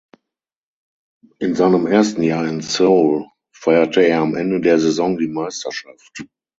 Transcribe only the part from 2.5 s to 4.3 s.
Seoul feierte er